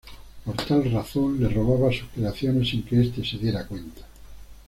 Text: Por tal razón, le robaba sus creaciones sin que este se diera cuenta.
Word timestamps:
Por 0.43 0.55
tal 0.57 0.91
razón, 0.91 1.39
le 1.39 1.47
robaba 1.47 1.91
sus 1.93 2.07
creaciones 2.15 2.69
sin 2.69 2.81
que 2.81 2.99
este 3.01 3.23
se 3.23 3.37
diera 3.37 3.67
cuenta. 3.67 4.01